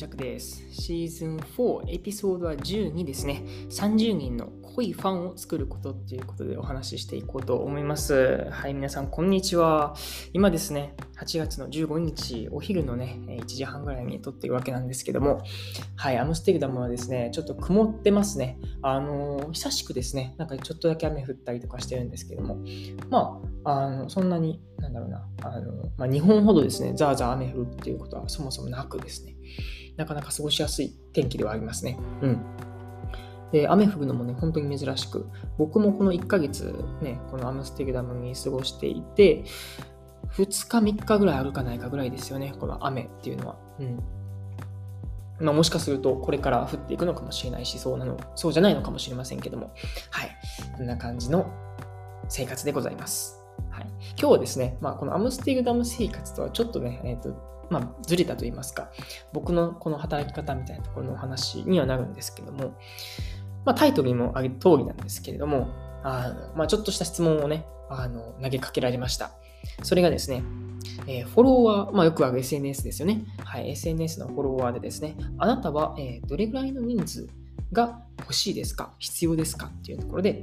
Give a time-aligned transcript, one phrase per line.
[0.00, 0.64] どうも、ジャックです。
[0.70, 3.44] シーズン4、エピソードは12ですね。
[3.68, 8.46] 30人の濃いファンを作ることっていうことでお話ししていこうと思います。
[8.50, 9.94] はい、皆さん、こんにちは。
[10.32, 15.42] 今ですね、8月の15日、お昼のね、1時半ぐらいに撮ってるわけなんですけども、
[15.96, 18.58] はい、アムステルダムはですね、ちょっと曇ってますね。
[18.80, 22.58] あのー、久しくですね、なんかちょっとだけ雨降ったりとかしてるんですけども、
[23.10, 29.36] まあ、あのそんなに、なんだろうな、あのまあ、日本ほどですね、ザーザー雨降るっていうことはそもそもなくですね、
[30.00, 31.98] なかなか過ごしやすい天気ではありますね。
[32.22, 32.40] うん。
[33.52, 39.44] で、雨降るのもね、本当に珍しく、僕もこの1ヶ月ね、このアムステルダムに過ごしていて、
[40.32, 43.56] 2日、3日ぐらいあるかないかぐらいですよね、この雨っていうのは。
[43.78, 44.02] うん。
[45.40, 49.74] まあ、もしかするとこれから降っていくのかもしれないし、そうなの、そうじゃないのかもしれませんけども、
[50.10, 50.30] はい。
[50.76, 51.46] こんな感じの
[52.28, 53.38] 生活でございます。
[53.70, 53.86] はい。
[54.18, 58.90] 今日はですね、まあ、このアムステルダム生活とはちょっとね、えっ、ー、と、まあ、ずれたと言いますか、
[59.32, 62.74] 僕のこの働き方みたいなところのお話にはなるんですけども、
[63.64, 65.68] まあ、タイトルにもあげる通りなんですけれども、
[66.02, 69.30] あのまあ、ちょっとした質問をね、あの投げかけられました。
[69.82, 70.42] それがですね、
[71.06, 73.24] えー、フォロワー、まあ、よくある SNS ですよね。
[73.44, 77.28] はい、SNS のフォロワーでですね、あなたは、えー、どれぐらいの人数
[77.72, 78.94] が欲しいですか？
[78.98, 79.66] 必要ですか？
[79.66, 80.42] っていうところで、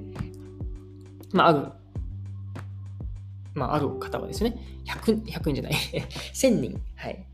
[1.33, 1.71] まあ、ある
[3.57, 5.73] まあ、ある方はですね、100, 100人じゃない
[6.33, 7.25] 1000人、はい、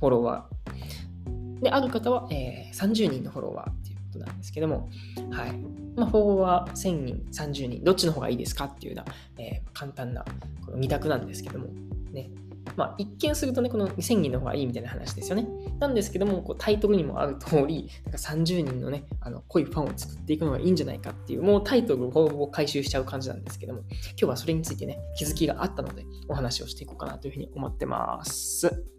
[0.00, 1.62] フォロワー。
[1.62, 4.88] で、ある方は、えー、30人のフォロワーっていうことなんですけども、
[5.30, 5.52] はい。
[5.94, 10.24] まあ、フォロワー1000人、30人、どっちの方がいいですかっていうような、えー、簡単な
[10.64, 11.66] この2択なんですけども、
[12.12, 12.30] ね。
[12.78, 15.48] まあ、一見するとね、この2000人の方がいいみたいな話ですよね。
[15.80, 28.97] なんですけども、こうタイトルにもある通り、なんか30人のね、あの濃いファンを作っていくのがいいんじゃないかっていう、もうタイトルをほぼ回収しちゃう感じなんですけども、今日はそれについてね、気づきがあったので、お話をしていこうかなというふうに思ってます。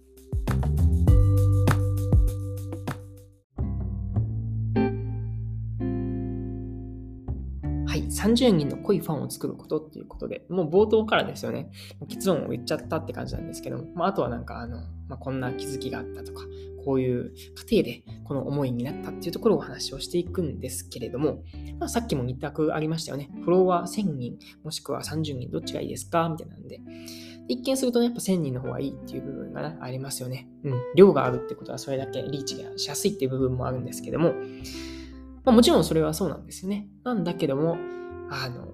[8.19, 11.71] 30人の濃いファンを作ることっていうことで、もう冒頭からですよね、
[12.07, 16.43] 結論を言っちゃったって感じなんですけど、まあ、あとはなんか、あの、まあ、こんな気づきがあったとか、
[16.85, 21.43] こういう過程でこの思いになったっていうところをお話をしていくんですけれども、
[21.79, 23.29] まあ、さっきも2択ありましたよね。
[23.41, 26.29] フォロワー1000人、もしくは30人、どっちがいいですか？
[26.29, 26.79] みたいなんで。
[27.47, 30.47] 一見するとね、やっぱ1000人の方がいいっていう部分が、ね、ありますよね。
[30.63, 30.81] うん。
[30.95, 34.33] 量があるってことはそれだけリーチがしやすいっていう部分もあるんですけども、
[35.43, 36.87] まあ、もちろんそれはそうなんですよね。
[37.03, 37.77] なんだけども、
[38.29, 38.67] あの、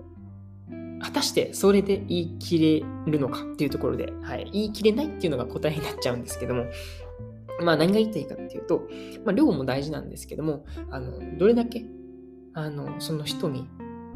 [1.01, 6.65] 果たしてそれで言い切れるのかっていうところで、はい、言い切れないっていうのが答えになっちゃうんですけども、
[7.61, 8.87] まあ何が言いたいかっていうと、
[9.23, 11.85] まあ量も大事なんですけども、あの、どれだけ、
[12.53, 13.67] あの、その人に、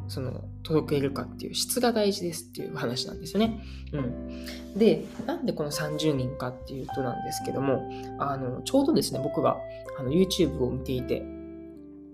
[0.07, 3.63] その、届けるかっていう質が大事ですっていう話なんですよね。
[3.93, 4.77] うん。
[4.77, 9.57] で、なんでこの30人かっていうとなんですけども、あの、ちょうどですね、僕が
[9.99, 11.23] あの YouTube を見ていて、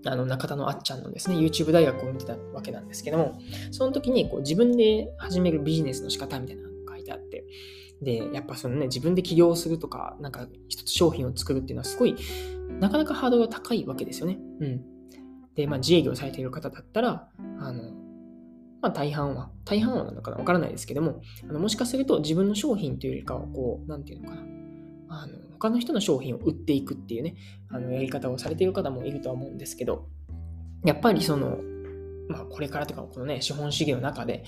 [0.08, 3.38] あの中田のあっちゃんのですね、YouTube 大学を見てたわけなんですけども、
[3.70, 7.44] その時にこう自分で始めるビジネスの仕方みたいなのが書いてあって、
[8.02, 12.16] で、やっぱそのね、自分で起業するとか、なんか一つ商品を作るっていうのはすごい、
[12.80, 14.38] なかなかハードルが高いわけですよね。
[14.60, 14.84] うん。
[15.54, 17.28] で、まあ自営業されている方だったら、
[17.58, 17.92] あの、
[18.82, 24.55] まあ大半は、大半はなのかなわからないですけども、あのもしかすると自分の商品というよりかは、こう、なんていうのかな。
[25.08, 27.36] あの他の人の商品を売っていくっていうね、
[27.68, 30.06] あのやり方をされている方もいるとは思うんですけど、
[30.84, 31.58] やっぱりその、
[32.28, 34.44] まあ、これからとかこのね、資本主義の中で、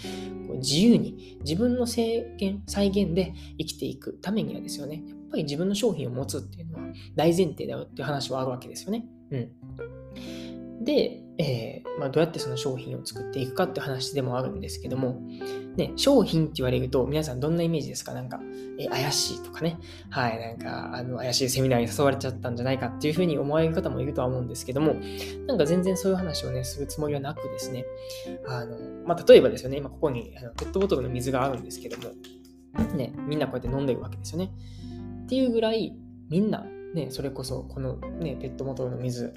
[0.56, 9.06] 自由に自分の制限、再現で生きていくためにはですよね、やっぱり自分の商品を持つっていうのは大前提だよっていう話はあるわけですよね。
[9.30, 9.36] う
[10.80, 10.84] ん。
[10.84, 15.22] で、えー、まあ、どうやってその商品を作っていくかって話でもあるんですけども、
[15.76, 18.12] ね、商品って言われると皆さんどんなイメージですか？
[18.12, 18.40] なんか、
[18.76, 19.78] え怪しいとかね、
[20.10, 24.96] はい、なんか、あの、怪しいセミナーに誘われちゃったんじゃないかっていうふうに思われる方もいるとは思うんですけども、
[25.46, 27.84] なんか全然そういう話をね、するつもりはなくですね、
[28.48, 28.76] あの、
[29.06, 32.14] まあ、例えばですよね、今ここにあのペットボトルの水があるんですけども、
[32.96, 34.50] ね、みんなこうやって飲んでるわけですよね。
[35.24, 35.94] っていうぐらい、
[36.28, 39.34] みんな、ね、それこそこのね、ペットボトルの水、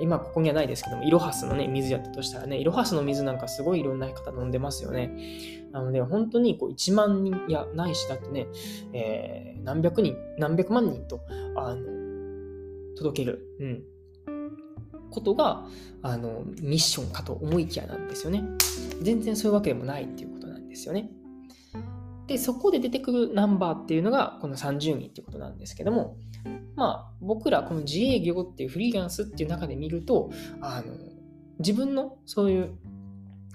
[0.00, 5.10] 今ここにはないですけども、イロハスのね、水やったとしたらね、イロハスの水なんかすごいいろんな方飲んでますよね。
[5.72, 8.46] なので、本当にこう1万人、や、ないし、だってね、
[8.92, 11.20] えー、何百人、何百万人と、
[11.56, 11.82] あの、
[12.96, 13.82] 届ける、うん、
[15.10, 15.66] ことが、
[16.02, 18.44] あの、ミッションかと思いきやなんですよね。
[19.02, 21.10] 全然そういうわけでもないっていうことなんですよね。
[22.26, 26.16] で、そこで出てくるナンバーっていうのが、この30人っていうことなんですけども、
[26.78, 30.30] まあ、僕らこの自営業っていうフリーランスっていう中で見ると、
[30.60, 30.94] あの、
[31.58, 32.78] 自分のそういう、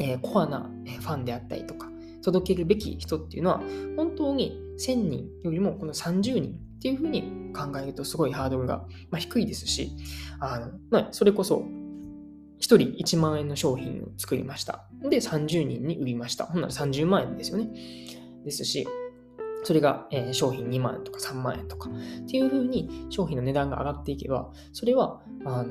[0.02, 1.90] えー、コアなファンであったりとか、
[2.22, 3.62] 届けるべき人っていうのは、
[3.96, 9.96] 本当に1000人よりもこの30人っていうふうに考えるとすごいハードルが、まあ、低いですし、
[10.42, 11.66] あのまあ、それこそ1
[12.60, 14.86] 人1万円の商品を作りました。
[15.10, 16.46] で、30人に売りました。
[16.46, 17.70] ほんなら30万円ですよね。
[18.44, 18.86] ですし、
[19.64, 25.68] それが、えー、商品2万円とか3万円とかっていう風に商品の値段が上がっていけば、それは、あの、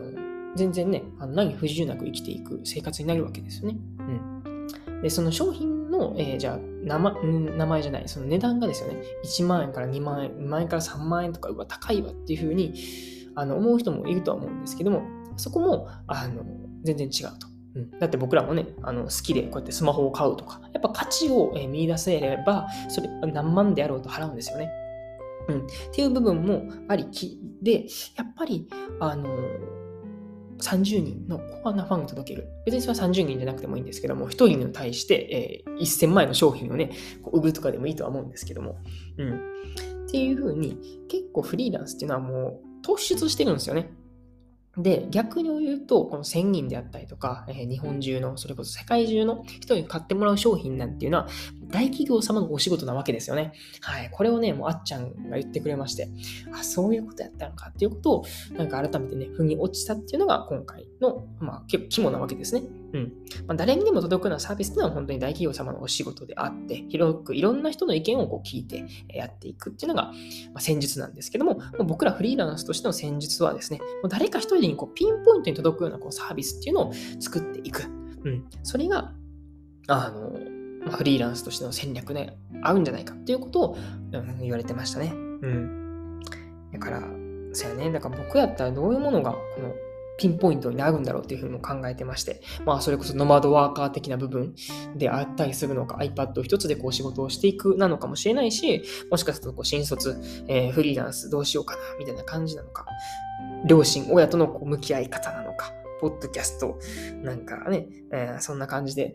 [0.54, 3.78] 全然ね、あの何不自由なく生きていく生活になるわけですよね。
[3.98, 5.02] うん。
[5.02, 12.74] で、その商品の、えー、じゃあ名前、名前じゃない、その値段がですよね、1万円から2万円、2万円から3万円とか、うわ、高いわっていう風に
[13.34, 15.02] あに思う人もいるとは思うんですけども、
[15.36, 16.44] そこも、あの、
[16.82, 17.51] 全然違うと。
[17.74, 24.70] うん、だって僕らもね、あの好きでこうやってスマホを買うとか、やっぱ価値を見出せれば、それ何万であろうと払うんですよね。
[25.48, 27.86] うん、っていう部分もありきで、
[28.16, 28.68] やっぱり、
[29.00, 29.28] あの
[30.62, 32.48] 30人のコアなファンを届ける。
[32.64, 36.92] 別にそれは30人じゃなくてもいいんですけども、1人に対して、えー、1000万円の商品をね、
[37.22, 38.76] こう売るとかでもいいとは思うんですけども。
[39.18, 39.52] うん。
[40.06, 40.78] っていうふうに、
[41.08, 43.90] 結構フリーランスっていうのはもう突出してるんですよね。
[44.76, 51.28] で、逆に言うと、この1000人であったりとか、えー、日本中の、それこそ世界中の人に買ってもらう商品なんていうのは、
[51.68, 53.52] 大企業様のお仕事なわけですよね。
[53.82, 54.08] はい。
[54.10, 56.08] これをね、もうあっちゃんが言ってくれまして、
[56.54, 62.62] あ、そういうことやったのかっていうことを、なんか改めてね、腑に落ちたっていうのが今回の、まあ、結構肝なわけですね。
[62.92, 63.12] うん。
[63.46, 70.12] まあ、誰にでも届くようなサービスっていうのは本当に大企業様のお仕事であって、広くいろんな人の意見をこう聞いてやっていくっていうのが、ま
[70.56, 77.84] あ、戦術なんですけども、もう僕らフリーランスとしての戦術はですね、もう誰か一人にこうピンポイントに届くようなこうサービスっていうのを作っていく。
[78.24, 78.44] うん。
[78.62, 79.12] それが、
[79.88, 80.30] あの、
[80.84, 83.76] まあ、フリーランスとしての戦略で合うんじゃないかっていうことを、
[84.12, 85.12] うん、言われてましたね。
[85.14, 85.16] う
[85.48, 86.20] ん。
[86.72, 87.02] だから、
[87.52, 87.92] そうやね。
[87.92, 89.72] だから僕やったらどういうものがこの
[90.18, 94.54] ピンポイントになるんだろうっていうふうにも考えてまして、まあそれこそノマドワーカー的な部分
[94.96, 102.86] であったりするのか、iPad を一つでこう仕事をしていくなのかもしれないし、もしかするとこう新卒、えー、フリーランスどうしようかな、みたいな感じなのか、
[103.66, 106.78] 両親、親とのこう向き合い方なのか、ポッドキャスト、
[107.22, 109.14] なんかね、えー、そんな感じで、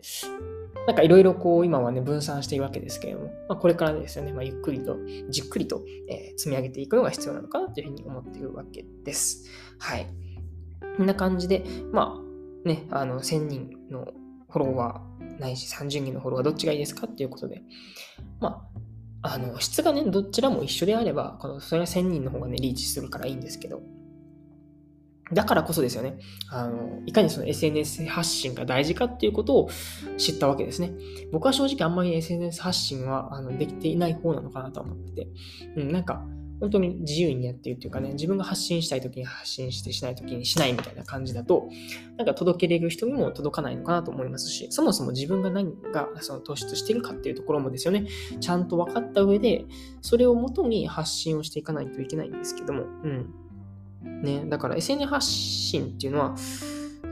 [0.86, 4.96] なんかいろいろこう今はね分散しているわけですけれども、まあ、これからですよね、まあ、ゆっくりと
[5.28, 9.44] じっくりと、えー、積み上げていくのが必要なのかなというふうに思っているわけです。
[9.78, 10.06] はい。
[10.98, 14.08] こんな感じで、まあね、あの1000人の
[14.50, 17.62] フォロワーないし30人のフォロワーどっちがいいですかっていうことで、
[18.40, 18.68] ま
[19.22, 23.80] あ、あの質がね、どちらも一緒であれば、このそれは1000人の方がね、リーチするからいいんですけど、
[25.32, 26.18] だからこそですよね。
[26.50, 29.70] あの、いかにその SNS 発信が大事かっていうことを
[30.16, 30.90] 知ったわけですね。
[31.30, 35.28] 僕は正直あんまり SNS 発信はあのできていない方なのかなと思ってて、
[35.76, 36.24] うん、なんか、
[36.60, 41.68] 本当に自由にやっているというかね、自分が発信したい時に発信してしない時にしないみたいな感じだと、
[42.16, 48.06] なんか届けれる人にも届かないのかなと思いますし、そもそも自分が何がその突出しているかっていうところもですよね、
[48.40, 49.64] ちゃんと分かった上で、
[50.02, 53.34] それをもとに発信をしていかないといけないんですけども、うん。
[54.22, 56.34] ね、だから SNS 発信っていうのは、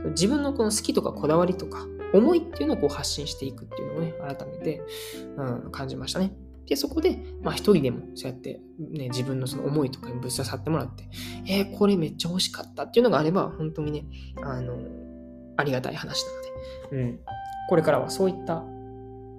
[0.09, 4.81] 自分のこの好きとかこだわりとか、思いっていうのをこう発信していくっていうのをね、改めて、
[5.37, 6.33] うん、感じましたね。
[6.67, 11.09] で、そこで、まあ一人でもそうやって、ね、自分のその思いとかにぶっ刺さってもらって、
[11.47, 14.05] えー、これめっちゃ欲しかったっていうのがあれば、本当にね、
[14.41, 14.77] あの、
[15.57, 16.41] ありがたい話なの
[16.91, 17.19] で、うん。
[17.69, 18.63] これからはそういった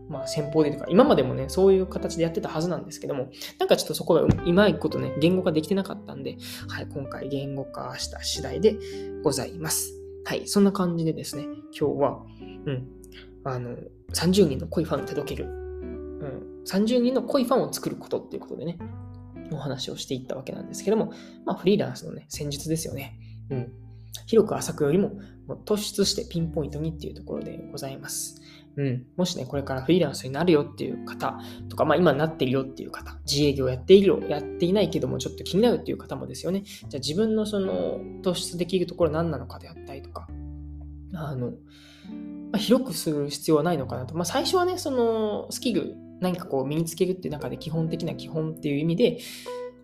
[0.08, 8.76] まあ、先方でとか、今までもね、そういう形でやってたはずなんですけども、なんかちょっとそこがうまいことね、言語化できてなかったんで、はい、今回言語化した次第で
[9.22, 9.92] ございます。
[10.24, 11.44] はい、そんな感じでですね、
[11.78, 12.22] 今日は、
[12.66, 12.88] うん、
[13.44, 13.76] あの、
[14.12, 15.48] 30人の濃いファンを届ける、
[16.70, 18.78] 30人の濃いファンを作ることっていうことでね、
[19.52, 21.12] お話をしていったわけなんですけども、
[21.44, 23.18] まあ、フリーランスのね、戦術ですよね。
[23.50, 23.72] うん。
[24.26, 25.12] 広く浅くよりも
[25.46, 28.40] もう突出してピンポイントにっていうところでございます。
[28.76, 40.28] うん、もしね、これからフリーランスになるよっていう方とか、まあ今なってるよっていう方、自営業やっているよ、やっていないけどもちょっと気になるっていう方もですよね、じゃあ自分のその突出できるところ何なのかであったりとか、
[41.14, 41.54] あの、ま
[42.54, 44.14] あ、広くする必要はないのかなと。
[44.14, 49.18] まあ最初はね、そのスキル、何かこう身につけるっていう中で基本的な基本っていう意味で、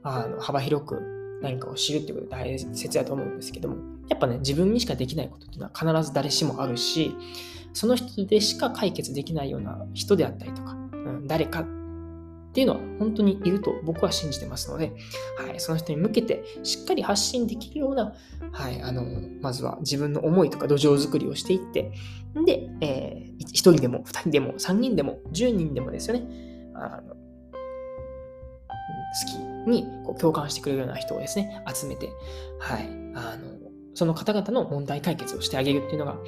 [0.02, 3.76] あの幅広く何かを知るっていうこと大切だと思うんですけども、
[4.08, 7.16] やっぱね、自分にしかできないことっていうのは必ず誰しもあるし、
[7.72, 11.64] その人でしか解決できないような人であったりとか、うん、誰か
[12.54, 14.92] っていうのは本当にいると僕は信じてますので、
[15.44, 18.14] はい、その人に向けてしっかり発信できるような、
[18.52, 19.02] はい、あの、
[19.40, 21.90] まずは自分の思いとか土壌作りをしていって、
[22.46, 26.22] で、えー、1人でも2人でも3人でも10人でもですよね、
[26.76, 27.16] あの好
[29.66, 32.08] きにこう共感してくれるような人をですね、集めて、
[32.60, 32.84] はい、
[33.16, 33.58] あの、
[33.94, 36.18] その方々の問題解決をしてあげるっていうのが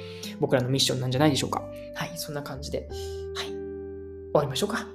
[0.41, 1.63] 僕らのミッションなんじゃないでしょうか。
[1.95, 2.89] はい、そんな感じで、
[3.33, 4.87] はい、終わりましょうか。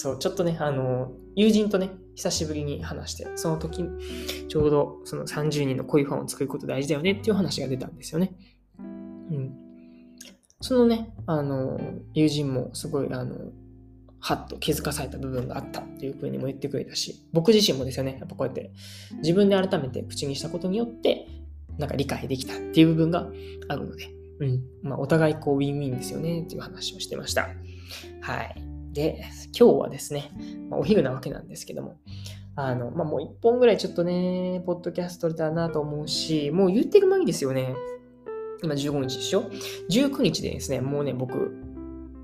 [0.00, 3.84] そう、ちょっとね、あの、友人とね、久しぶりに話して、その時、
[4.48, 8.34] ちょうどその30人の恋ファンを作ること大事だよねっていう話が出たんですよね。
[8.78, 9.54] うん。
[10.62, 11.78] そのね、あの、
[12.14, 13.52] 友人もすごい、あの、
[14.20, 18.72] はっと気づかされた部分があったっていうふうにも言ってくれたし、僕自身もですよね、やっぱこうやって
[19.18, 21.26] 自分で改めて口にしたことによって、
[21.76, 23.28] なんか理解できたっていう部分が
[23.68, 24.62] あるので、うん。
[24.82, 27.50] まあ、お互いこう、ウィンウィンですよねっていう話をしてました。
[28.22, 28.69] はい。
[28.92, 29.24] で、
[29.58, 30.30] 今日はですね、
[30.68, 31.98] まあ、お昼なわけなんですけども、
[32.56, 37.74] あの、まあ、もう一本ぐらいちょっとね、ポッドキャスト撮れたらなと思うし、もう言ってる間にですよね。
[38.62, 39.50] 今15日でしょ
[39.90, 41.52] ?19 日でですね、もうね、僕、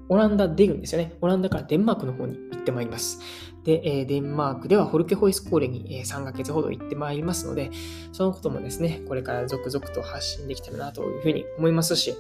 [0.09, 1.15] オランダ出るんですよね。
[1.21, 3.21] オランダからデンマークの方に行ってまいります。
[3.65, 7.71] で、えー、デンマークではホルケホイスコーレに、えー、3ヶ月ほど行ってまいりますので、
[8.13, 12.15] そのこともですね、これから続々と発信できたらなというふうに思いますし、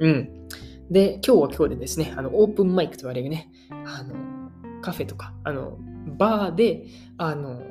[0.00, 0.48] うん。
[0.90, 4.14] で、今日は今日でですね、あの、オープンマイクと言われるね、あの、
[4.80, 5.76] カフェとか、あの、
[6.16, 6.86] バーで、
[7.18, 7.62] あの、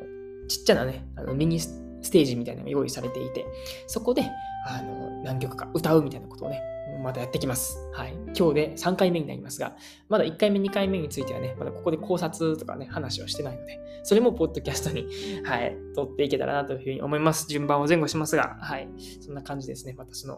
[0.48, 3.46] ちっちゃなね、あのミニステージみたいなのが用意されていて、
[3.88, 4.30] そこで、
[4.68, 6.62] あの、何曲か歌うみたいなことをね、
[7.04, 7.78] またやってきます。
[7.94, 8.14] はい。
[8.38, 9.76] 今日で3回目になりますが、
[10.10, 15.08] まだ1回目、2回目についてはね、まだここで考察とかね、話をしてないので、それもポッドキャストに、
[15.44, 17.48] はい、撮っていけたらなというふうに思います。
[17.50, 18.88] 順番を前後しますが、はい。
[19.22, 19.94] そんな感じですね。
[19.98, 20.38] またその、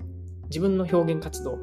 [0.50, 1.59] 自分の表現活動、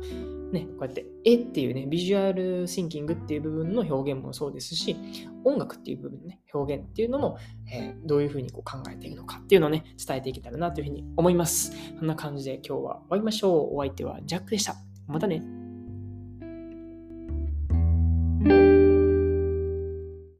[0.52, 4.96] ね、こうやって、絵っていうね、ビジュアルシンキングっていう部分の表現もそうですし、
[5.44, 7.38] 音楽っていう部分ね、表現っていうのも、
[7.72, 11.72] えー、どういうふうにこう考えているのかっていうのをね、伝えていけたらなというふうに思います。
[11.98, 13.76] そんな感じで今日は終わりましょう。
[13.76, 14.76] お相手はジャックでした。
[15.06, 15.55] またね。